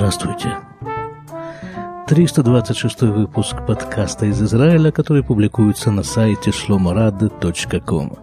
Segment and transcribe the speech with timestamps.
[0.00, 0.56] Здравствуйте.
[2.08, 8.16] 326 выпуск подкаста из Израиля, который публикуется на сайте shlomorad.com.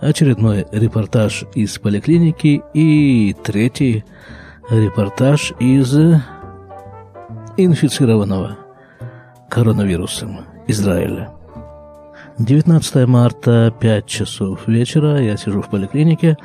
[0.00, 4.04] Очередной репортаж из поликлиники и третий
[4.70, 5.92] репортаж из
[7.56, 8.56] инфицированного
[9.50, 11.32] коронавирусом Израиля.
[12.38, 16.36] 19 марта, 5 часов вечера, я сижу в поликлинике.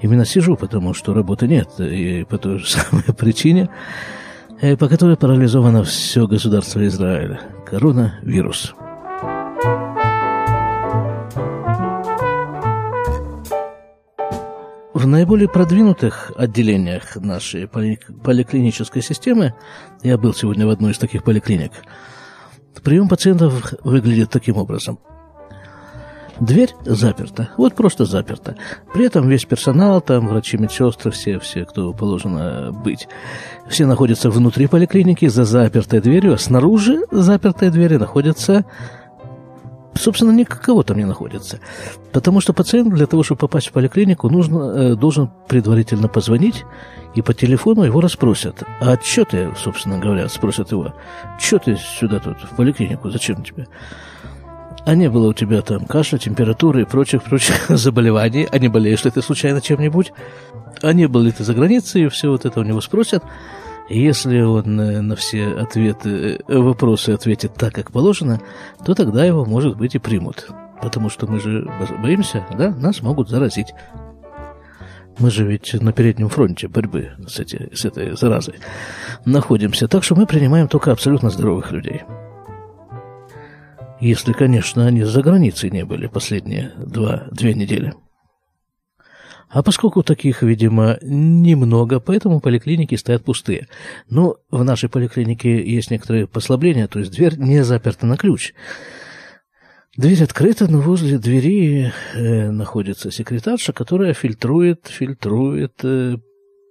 [0.00, 3.68] Именно сижу, потому что работы нет, и по той же самой причине,
[4.62, 7.40] э, по которой парализовано все государство Израиля.
[7.66, 8.74] Коронавирус.
[14.94, 19.54] В наиболее продвинутых отделениях нашей поликлинической системы,
[20.02, 21.72] я был сегодня в одной из таких поликлиник,
[22.82, 24.98] прием пациентов выглядит таким образом–
[26.40, 28.56] Дверь заперта, вот просто заперта.
[28.92, 33.08] При этом весь персонал, там врачи, медсестры, все, все, кто положено быть,
[33.68, 38.64] все находятся внутри поликлиники за запертой дверью, а снаружи запертой двери находятся
[39.96, 41.60] собственно, никого там не находится.
[42.12, 46.64] Потому что пациент для того, чтобы попасть в поликлинику, нужно, э, должен предварительно позвонить,
[47.14, 48.64] и по телефону его расспросят.
[48.80, 50.94] А что ты, собственно говоря, спросят его,
[51.38, 53.66] что ты сюда тут, в поликлинику, зачем тебе?
[54.86, 59.10] А не было у тебя там кашля, температуры и прочих-прочих заболеваний, а не болеешь ли
[59.10, 60.12] ты случайно чем-нибудь,
[60.82, 63.24] а не был ли ты за границей, и все вот это у него спросят.
[63.88, 68.40] если он э, на все ответы, э, вопросы ответит так, как положено,
[68.84, 70.48] то тогда его, может быть, и примут.
[70.82, 71.66] Потому что мы же
[72.02, 73.72] боимся, да, нас могут заразить.
[75.18, 78.56] Мы же ведь на переднем фронте борьбы с, эти, с этой заразой
[79.24, 79.86] находимся.
[79.86, 82.02] Так что мы принимаем только абсолютно здоровых людей.
[84.04, 87.94] Если, конечно, они за границей не были последние два, две недели.
[89.48, 93.66] А поскольку таких, видимо, немного, поэтому поликлиники стоят пустые.
[94.10, 98.52] Но в нашей поликлинике есть некоторые послабления, то есть дверь не заперта на ключ.
[99.96, 106.18] Дверь открыта, но возле двери э, находится секретарша, которая фильтрует, фильтрует э,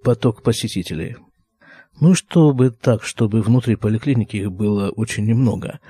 [0.03, 1.15] поток посетителей.
[1.99, 5.79] Ну, чтобы так, чтобы внутри поликлиники их было очень немного–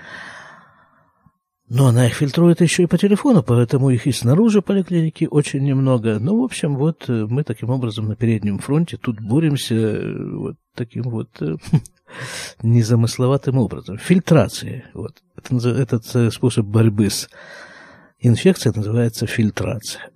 [1.74, 6.20] но она их фильтрует еще и по телефону, поэтому их и снаружи поликлиники очень немного.
[6.20, 10.56] Ну, в общем, вот э, мы таким образом на переднем фронте тут боремся э, вот
[10.76, 11.56] таким вот э,
[12.62, 13.98] незамысловатым образом.
[13.98, 14.86] Фильтрация.
[14.94, 15.24] Вот.
[15.36, 17.28] Этот способ борьбы с
[18.20, 20.12] инфекцией называется фильтрация.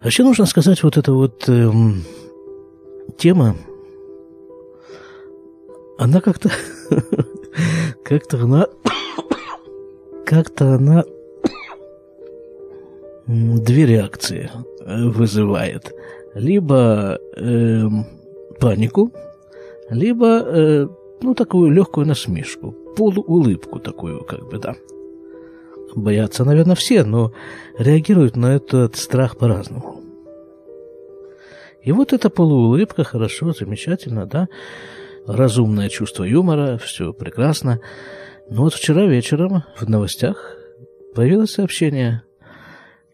[0.00, 2.04] Вообще нужно сказать, вот эта вот эм,
[3.18, 3.56] тема,
[5.98, 6.52] она как-то
[8.04, 8.68] как-то она
[10.24, 11.04] как-то она
[13.26, 15.92] две реакции э, вызывает.
[16.34, 17.84] Либо э,
[18.60, 19.12] панику,
[19.88, 20.86] либо э,
[21.22, 24.74] ну, такую легкую насмешку, полуулыбку такую, как бы, да.
[25.94, 27.32] Боятся, наверное, все, но
[27.78, 30.00] реагируют на этот страх по-разному.
[31.82, 34.48] И вот эта полуулыбка, хорошо, замечательно, да,
[35.26, 37.80] разумное чувство юмора, все прекрасно.
[38.50, 40.56] Но вот вчера вечером в новостях
[41.14, 42.22] появилось сообщение.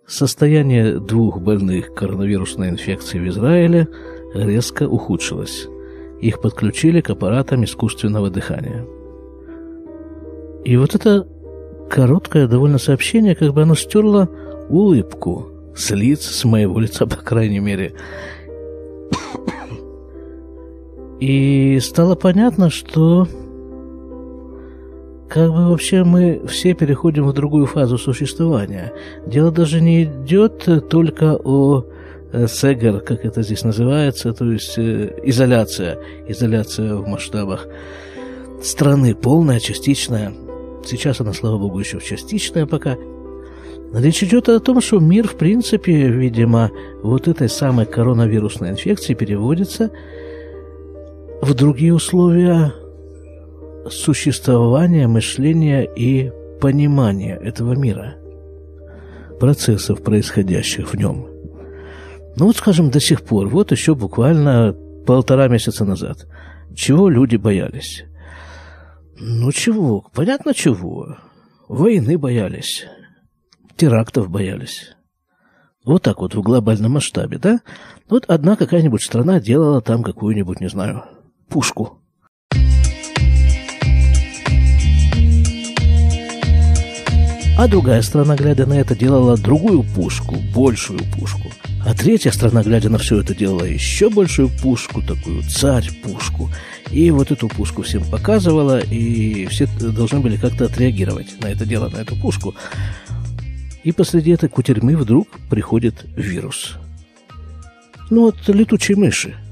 [0.07, 3.87] Состояние двух больных коронавирусной инфекцией в Израиле
[4.35, 5.69] резко ухудшилось.
[6.21, 8.85] Их подключили к аппаратам искусственного дыхания.
[10.65, 11.27] И вот это
[11.89, 14.29] короткое довольно сообщение, как бы оно стерло
[14.69, 17.95] улыбку с лиц, с моего лица, по крайней мере.
[21.21, 23.29] И стало понятно, что
[25.31, 28.93] как бы вообще мы все переходим в другую фазу существования.
[29.27, 31.85] Дело даже не идет только о
[32.33, 37.69] э, сегер, как это здесь называется, то есть э, изоляция, изоляция в масштабах
[38.61, 40.33] страны, полная, частичная.
[40.85, 42.97] Сейчас она, слава богу, еще частичная пока.
[43.95, 46.73] Речь идет о том, что мир, в принципе, видимо,
[47.03, 49.93] вот этой самой коронавирусной инфекции переводится
[51.41, 52.73] в другие условия
[53.89, 56.31] существования, мышления и
[56.61, 58.17] понимания этого мира,
[59.39, 61.27] процессов, происходящих в нем.
[62.37, 64.75] Ну вот, скажем, до сих пор, вот еще буквально
[65.07, 66.27] полтора месяца назад,
[66.75, 68.05] чего люди боялись?
[69.19, 70.07] Ну чего?
[70.15, 71.17] Понятно чего.
[71.69, 72.87] Войны боялись,
[73.77, 74.95] терактов боялись.
[75.85, 77.61] Вот так вот в глобальном масштабе, да?
[78.09, 81.05] Вот одна какая-нибудь страна делала там какую-нибудь, не знаю,
[81.49, 81.97] пушку–
[87.61, 91.53] А другая страна, глядя на это, делала другую пушку, большую пушку.
[91.85, 96.49] А третья страна, глядя на все это, делала еще большую пушку, такую царь-пушку.
[96.91, 101.91] И вот эту пушку всем показывала, и все должны были как-то отреагировать на это дело,
[101.91, 102.55] на эту пушку.
[103.85, 106.79] И посреди этой кутерьмы вдруг приходит вирус.
[108.09, 109.35] Ну вот летучие мыши–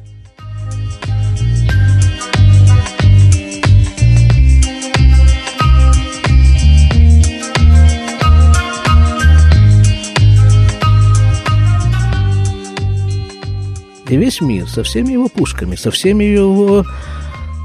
[14.08, 16.84] И весь мир со всеми его пушками, со всеми его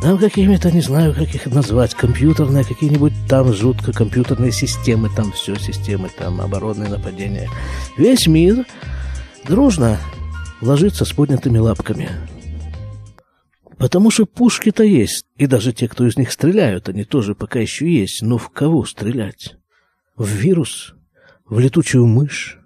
[0.02, 5.56] там какими-то, не знаю, как их назвать, компьютерные какие-нибудь там жутко компьютерные системы, там все
[5.56, 7.50] системы, там оборонные нападения.
[7.98, 8.66] Весь мир
[9.46, 9.98] дружно
[10.60, 12.10] ложится с поднятыми лапками.
[13.78, 17.90] Потому что пушки-то есть, и даже те, кто из них стреляют, они тоже пока еще
[17.90, 18.22] есть.
[18.22, 19.56] Но в кого стрелять?
[20.18, 20.96] В вирус?
[21.46, 22.60] В летучую мышь?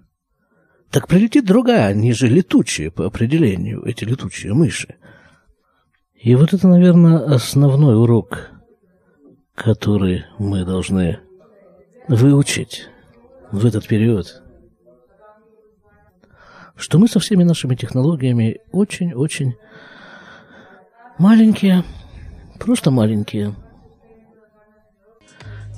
[0.90, 4.96] Так прилетит другая, они же летучие по определению, эти летучие мыши.
[6.14, 8.50] И вот это, наверное, основной урок,
[9.54, 11.20] который мы должны
[12.08, 12.88] выучить
[13.52, 14.42] в этот период.
[16.74, 19.56] Что мы со всеми нашими технологиями очень-очень
[21.18, 21.84] маленькие,
[22.58, 23.54] просто маленькие.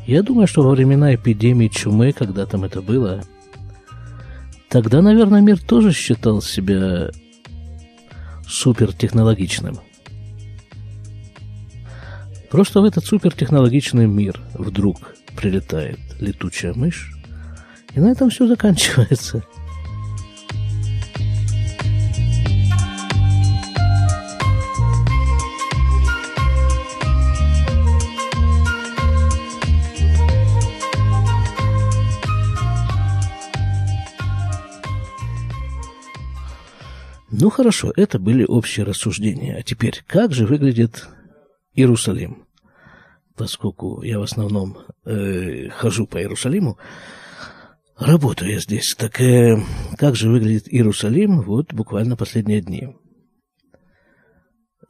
[0.07, 3.23] Я думаю, что во времена эпидемии чумы, когда там это было,
[4.71, 7.11] Тогда, наверное, мир тоже считал себя
[8.47, 9.81] супертехнологичным.
[12.51, 17.13] Просто в этот супертехнологичный мир вдруг прилетает летучая мышь,
[17.95, 19.43] и на этом все заканчивается–
[37.51, 39.57] Ну хорошо, это были общие рассуждения.
[39.57, 41.09] А теперь, как же выглядит
[41.75, 42.47] Иерусалим?
[43.37, 46.79] Поскольку я в основном э, хожу по Иерусалиму,
[47.99, 49.61] работаю я здесь, так э,
[49.99, 52.95] как же выглядит Иерусалим вот буквально последние дни?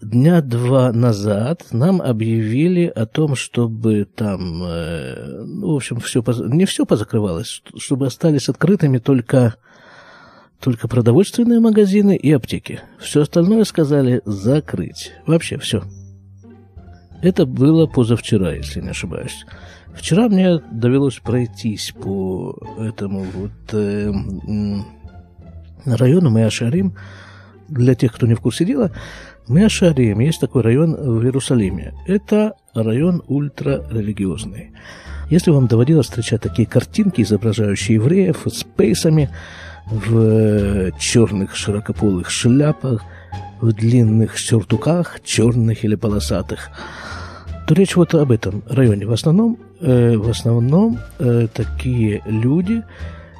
[0.03, 6.67] Дня два назад нам объявили о том, чтобы там, э, ну, в общем, все, не
[6.67, 9.57] все позакрывалось, чтобы остались открытыми только
[10.61, 12.81] только продовольственные магазины и аптеки.
[12.99, 15.13] Все остальное сказали закрыть.
[15.27, 15.83] Вообще все.
[17.23, 19.45] Это было позавчера, если не ошибаюсь.
[19.95, 24.13] Вчера мне довелось пройтись по этому вот э,
[25.85, 26.95] району Мэашарим.
[27.69, 28.91] Для тех, кто не в курсе дела,
[29.49, 31.95] Мэашарим, есть такой район в Иерусалиме.
[32.07, 34.73] Это район ультрарелигиозный.
[35.31, 39.31] Если вам доводилось встречать такие картинки, изображающие евреев с пейсами,
[39.91, 43.03] в черных широкополых шляпах,
[43.61, 46.71] в длинных сюртуках, черных или полосатых,
[47.67, 49.07] то речь вот об этом районе.
[49.07, 52.83] В основном, э, в основном э, такие люди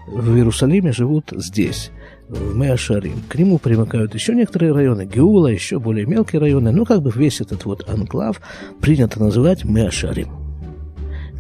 [0.07, 1.91] в Иерусалиме живут здесь,
[2.29, 3.23] в Меашарим.
[3.29, 6.71] К нему примыкают еще некоторые районы, Геула, еще более мелкие районы.
[6.71, 8.41] Ну, как бы весь этот вот анклав
[8.81, 10.40] принято называть Меашарим.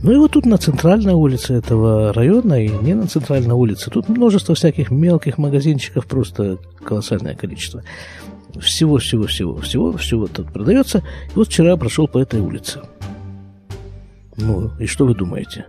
[0.02, 3.90] Ну и вот тут на центральной улице этого района и не на центральной улице.
[3.90, 7.82] Тут множество всяких мелких магазинчиков, просто колоссальное количество.
[8.58, 10.98] Всего, всего, всего, всего, всего тут продается.
[10.98, 12.80] И вот вчера прошел по этой улице.
[14.38, 15.66] Ну, и что вы думаете?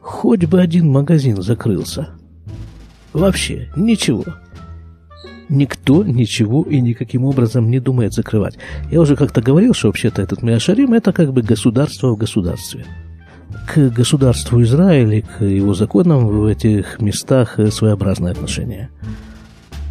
[0.00, 2.10] Хоть бы один магазин закрылся.
[3.12, 4.24] Вообще, ничего.
[5.48, 8.56] Никто ничего и никаким образом не думает закрывать.
[8.90, 12.84] Я уже как-то говорил, что вообще-то этот Миашарим это как бы государство в государстве
[13.66, 18.90] к государству Израиля, к его законам в этих местах своеобразное отношение.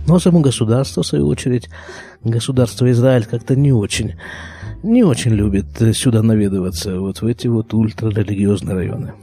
[0.08, 1.70] Но само государство, в свою очередь,
[2.24, 4.14] государство Израиль как-то не очень,
[4.84, 9.14] не очень любит сюда наведываться, вот в эти вот ультрарелигиозные районы.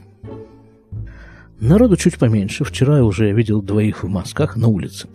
[1.63, 2.65] Народу чуть поменьше.
[2.65, 5.07] Вчера я уже видел двоих в масках на улице.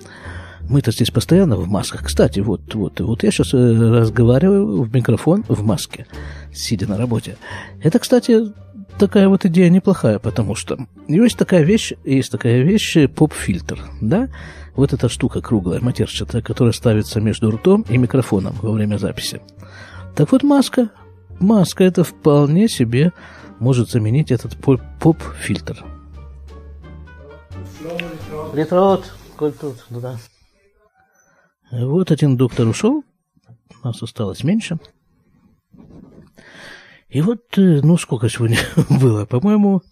[0.62, 2.04] Мы-то здесь постоянно в масках.
[2.04, 6.06] Кстати, вот, вот, вот я сейчас э, разговариваю в микрофон в маске,
[6.52, 7.36] сидя на работе.
[7.82, 8.52] Это, кстати,
[8.98, 14.28] такая вот идея неплохая, потому что есть такая вещь, есть такая вещь поп-фильтр, да?
[14.74, 19.40] Вот эта штука круглая, матерчатая, которая ставится между ртом и микрофоном во время записи.
[20.14, 20.90] Так вот, маска,
[21.40, 23.12] маска это вполне себе
[23.58, 24.56] может заменить этот
[25.00, 25.84] поп-фильтр.
[28.54, 30.16] Литрот, коль тут, да.
[31.70, 33.04] Вот один доктор ушел,
[33.82, 34.78] нас осталось меньше.
[37.08, 38.58] И вот, э, ну, сколько сегодня
[38.90, 39.24] было?
[39.24, 39.82] По-моему,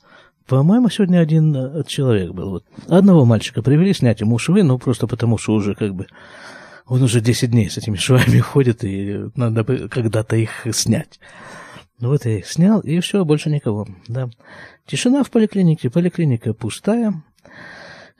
[0.47, 2.51] По-моему, сегодня один э, человек был.
[2.51, 2.65] Вот.
[2.89, 6.07] Одного мальчика привели снять ему швы, ну, просто потому что уже как бы
[6.87, 11.19] он уже 10 дней с этими швами ходит, и надо бы когда-то их снять.
[11.99, 13.89] Ну вот я их снял, и все, больше никого.
[14.07, 14.29] Да.
[14.87, 17.23] Тишина в поликлинике, поликлиника пустая.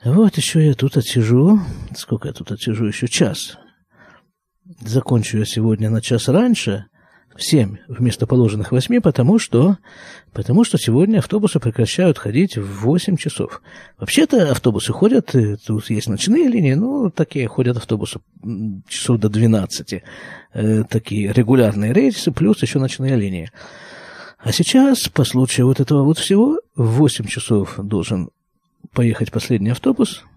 [0.03, 1.59] Вот еще я тут отсижу.
[1.95, 2.85] Сколько я тут отсижу?
[2.85, 3.57] Еще час.
[4.81, 6.85] Закончу я сегодня на час раньше,
[7.37, 9.77] 7 вместо положенных 8, потому что,
[10.33, 13.61] потому что сегодня автобусы прекращают ходить в 8 часов.
[13.99, 15.33] Вообще-то автобусы ходят,
[15.65, 18.19] тут есть ночные линии, ну, такие ходят автобусы
[18.87, 20.03] часов до 12.
[20.53, 23.51] Э, такие регулярные рейсы, плюс еще ночные линии.
[24.39, 28.29] А сейчас, по случаю вот этого вот всего, в 8 часов должен
[28.93, 30.23] поехать последний автобус–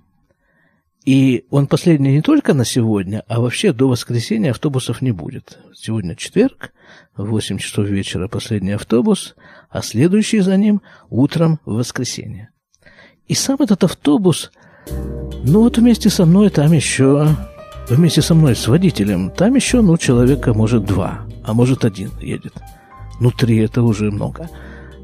[1.05, 5.59] и он последний не только на сегодня, а вообще до воскресенья автобусов не будет.
[5.75, 6.73] Сегодня четверг,
[7.17, 9.35] в 8 часов вечера последний автобус,
[9.71, 12.51] а следующий за ним утром в воскресенье.
[13.29, 14.51] И сам этот автобус,
[15.45, 17.29] ну вот вместе со мной там еще,
[17.89, 22.55] вместе со мной с водителем, там еще, ну, человека, может, два, а может, один едет.
[23.21, 24.49] Ну, три это уже много.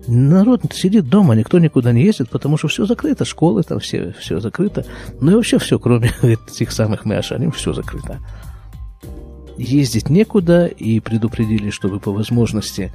[0.09, 4.39] Народ сидит дома, никто никуда не ездит, потому что все закрыто, школы там все, все
[4.39, 4.85] закрыто.
[5.21, 8.21] Ну и вообще все, кроме этих самых Мяшаним, все закрыто.
[9.57, 12.93] Ездить некуда, и предупредили, что вы по возможности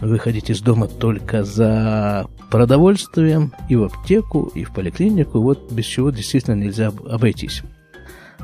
[0.00, 6.10] выходить из дома только за продовольствием и в аптеку, и в поликлинику, вот без чего
[6.10, 7.62] действительно нельзя обойтись.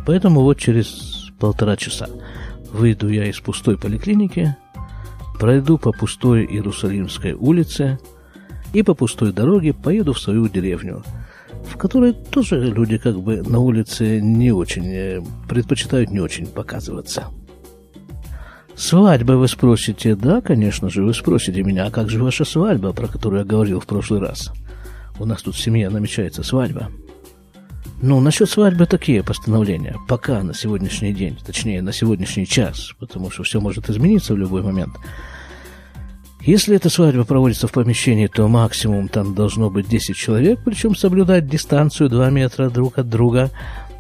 [0.07, 2.09] Поэтому вот через полтора часа
[2.73, 4.57] выйду я из пустой поликлиники,
[5.39, 7.99] пройду по пустой Иерусалимской улице
[8.73, 11.03] и по пустой дороге поеду в свою деревню,
[11.67, 17.29] в которой тоже люди как бы на улице не очень, э, предпочитают не очень показываться.
[18.75, 20.15] Свадьба, вы спросите?
[20.15, 23.81] Да, конечно же, вы спросите меня, а как же ваша свадьба, про которую я говорил
[23.81, 24.53] в прошлый раз?
[25.19, 26.89] У нас тут в семье намечается свадьба.
[28.01, 29.97] Ну, насчет свадьбы такие постановления.
[30.07, 34.63] Пока на сегодняшний день, точнее, на сегодняшний час, потому что все может измениться в любой
[34.63, 34.95] момент.
[36.41, 41.49] Если эта свадьба проводится в помещении, то максимум там должно быть 10 человек, причем соблюдать
[41.49, 43.51] дистанцию 2 метра друг от друга.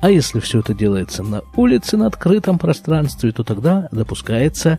[0.00, 4.78] А если все это делается на улице, на открытом пространстве, то тогда допускается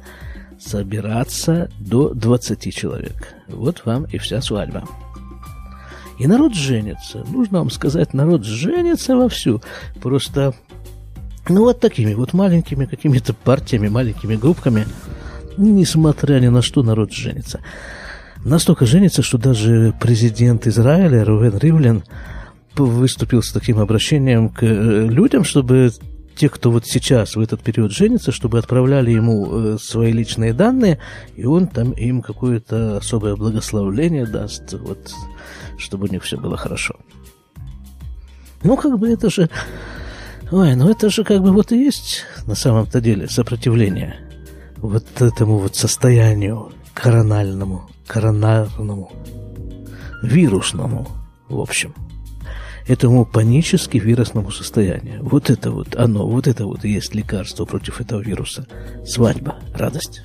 [0.57, 3.35] собираться до 20 человек.
[3.49, 4.85] Вот вам и вся свадьба.
[6.19, 7.23] И народ женится.
[7.29, 9.61] Нужно вам сказать, народ женится вовсю.
[10.01, 10.53] Просто,
[11.47, 14.85] ну, вот такими вот маленькими какими-то партиями, маленькими группками,
[15.57, 17.61] несмотря ни на что, народ женится.
[18.43, 22.03] Настолько женится, что даже президент Израиля Рувен Ривлин
[22.75, 25.91] выступил с таким обращением к э, людям, чтобы
[26.39, 30.98] те, кто вот сейчас в этот период женится, чтобы отправляли ему э, свои личные данные,
[31.36, 35.12] и он там им какое-то особое благословление даст, вот,
[35.77, 36.96] чтобы у них все было хорошо.
[38.63, 39.50] Ну, как бы это же...
[40.50, 44.15] Ой, ну это же как бы вот и есть на самом-то деле сопротивление
[44.77, 49.12] вот этому вот состоянию корональному, коронарному,
[50.24, 51.05] вирусному,
[51.50, 51.93] в общем–
[52.88, 55.24] этому панически вирусному состоянию.
[55.24, 58.67] Вот это вот оно, вот это вот и есть лекарство против этого вируса.
[59.05, 60.21] Свадьба, радость.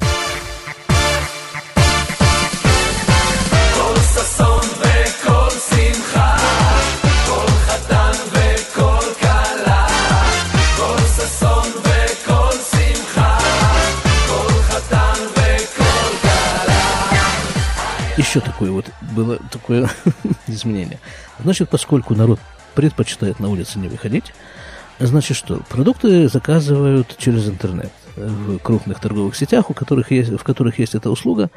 [18.17, 19.91] Еще такое вот было такое
[20.47, 21.01] изменение.
[21.43, 22.39] Значит, поскольку народ
[22.75, 24.33] предпочитает на улице не выходить,
[25.01, 25.61] значит что?
[25.69, 31.11] Продукты заказывают через интернет в крупных торговых сетях, у которых есть, в которых есть эта
[31.11, 31.51] услуга,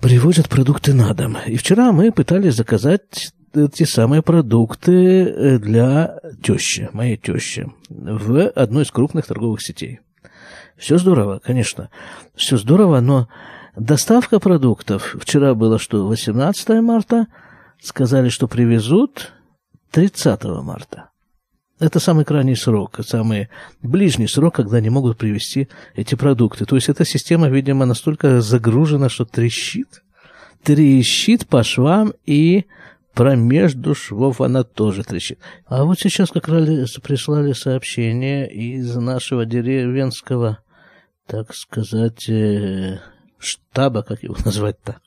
[0.00, 1.38] привозят продукты на дом.
[1.46, 3.32] И вчера мы пытались заказать
[3.72, 10.00] те самые продукты для тещи, моей тещи, в одной из крупных торговых сетей.
[10.76, 11.90] Все здорово, конечно,
[12.36, 13.28] все здорово, но
[13.80, 17.26] доставка продуктов, вчера было что, 18 марта,
[17.82, 19.32] сказали, что привезут
[19.90, 21.10] 30 марта.
[21.78, 23.48] Это самый крайний срок, самый
[23.82, 26.66] ближний срок, когда они могут привезти эти продукты.
[26.66, 30.02] То есть эта система, видимо, настолько загружена, что трещит.
[30.62, 32.66] Трещит по швам и
[33.14, 35.38] промежду швов она тоже трещит.
[35.64, 40.58] А вот сейчас как раз прислали сообщение из нашего деревенского,
[41.26, 42.98] так сказать, э,
[43.40, 45.00] штаба, как его назвать-то,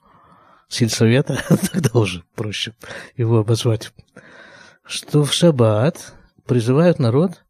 [0.68, 1.40] сельсовета,
[1.72, 2.74] тогда уже проще
[3.16, 3.92] его обозвать
[4.86, 6.14] что в шаббат
[6.46, 7.44] призывают народ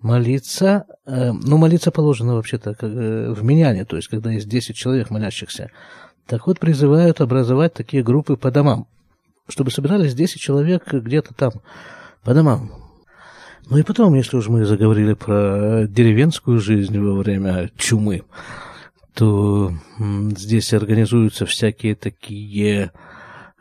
[0.00, 4.74] молиться, э, ну, молиться положено вообще-то как, э, в меняне, то есть, когда есть 10
[4.74, 5.70] человек молящихся.
[6.26, 8.86] Так вот, призывают образовать такие группы по домам,
[9.48, 11.52] чтобы собирались 10 человек где-то там,
[12.24, 12.72] по домам.
[13.70, 18.22] Ну и потом, если уж мы заговорили про деревенскую жизнь во время чумы,
[19.14, 19.72] то
[20.36, 22.92] здесь организуются всякие такие,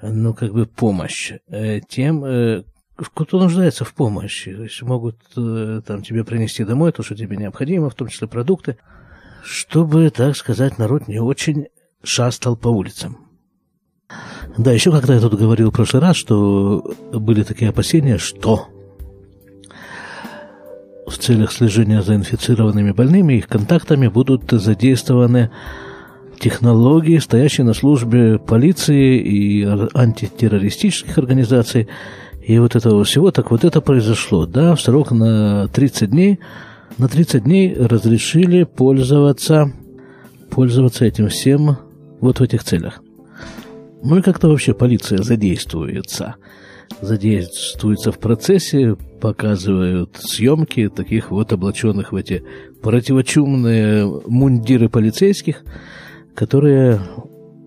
[0.01, 2.63] ну, как бы помощь э, тем, э,
[2.96, 4.55] кто нуждается в помощи.
[4.55, 8.27] То есть могут э, там тебе принести домой то, что тебе необходимо, в том числе
[8.27, 8.77] продукты,
[9.43, 11.67] чтобы, так сказать, народ не очень
[12.03, 13.17] шастал по улицам.
[14.58, 18.67] Да, еще когда я тут говорил в прошлый раз, что были такие опасения, что
[21.12, 25.51] в целях слежения за инфицированными больными их контактами будут задействованы
[26.39, 29.63] технологии, стоящие на службе полиции и
[29.94, 31.88] антитеррористических организаций,
[32.41, 36.39] и вот этого всего, так вот это произошло, да, в срок на 30 дней,
[36.98, 39.72] на 30 дней разрешили пользоваться,
[40.50, 41.77] пользоваться этим всем
[42.20, 43.01] вот в этих целях.
[44.03, 46.36] Ну и как-то вообще полиция задействуется.
[47.00, 52.43] Задействуется в процессе, показывают съемки таких вот облаченных в эти
[52.81, 55.63] противочумные мундиры полицейских,
[56.36, 57.00] которые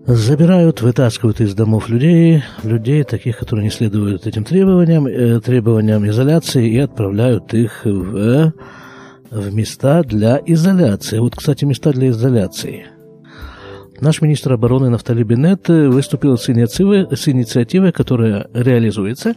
[0.05, 6.69] забирают, вытаскивают из домов людей, людей таких, которые не следуют этим требованиям, э, требованиям изоляции,
[6.69, 8.53] и отправляют их в,
[9.31, 11.17] в места для изоляции.
[11.17, 12.87] Вот, кстати, места для изоляции–
[14.01, 19.35] Наш министр обороны Нафтали Беннет выступил с инициативой, с инициативой которая реализуется.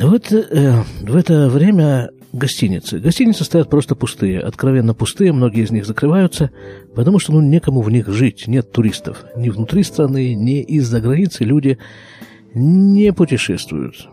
[0.00, 3.00] Вот э, в это время гостиницы.
[3.00, 6.50] Гостиницы стоят просто пустые, откровенно пустые, многие из них закрываются,
[6.94, 9.24] потому что ну, некому в них жить, нет туристов.
[9.36, 11.78] Ни внутри страны, ни из-за границы люди
[12.54, 14.08] не путешествуют.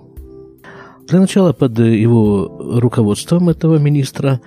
[1.07, 4.41] Для начала под его руководством этого министра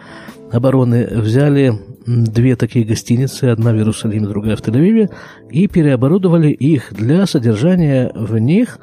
[0.50, 1.78] обороны взяли
[2.08, 5.10] две такие гостиницы, одна в Иерусалиме, другая в Тель-Авиве,
[5.50, 8.78] и переоборудовали их для содержания в них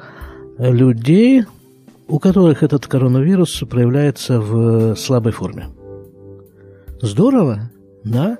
[0.58, 1.44] людей,
[2.08, 5.66] у которых этот коронавирус проявляется в слабой форме.
[7.02, 7.70] Здорово,
[8.04, 8.38] да?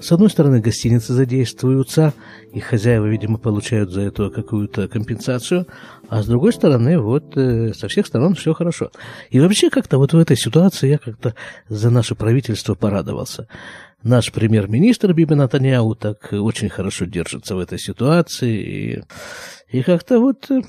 [0.00, 2.14] С одной стороны, гостиницы задействуются,
[2.52, 5.66] и хозяева, видимо, получают за это какую-то компенсацию,
[6.08, 8.90] а с другой стороны, вот э, со всех сторон все хорошо.
[9.30, 11.34] И вообще как-то вот в этой ситуации я как-то
[11.68, 13.48] за наше правительство порадовался.
[14.04, 19.02] Наш премьер-министр Биби Натаньяу так очень хорошо держится в этой ситуации,
[19.70, 20.62] и, и как-то вот э,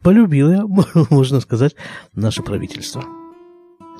[0.00, 0.64] полюбил я,
[1.10, 1.76] можно сказать,
[2.14, 3.04] наше правительство.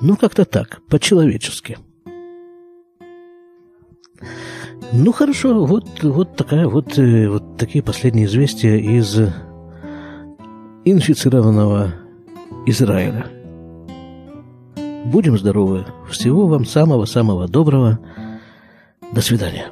[0.00, 1.78] Ну, как-то так, по-человечески.
[4.92, 9.18] Ну хорошо, вот, вот такая вот, э, вот такие последние известия из
[10.84, 11.94] инфицированного
[12.66, 13.26] Израиля.
[15.06, 15.86] Будем здоровы.
[16.10, 17.98] Всего вам самого-самого доброго.
[19.12, 19.66] До свидания.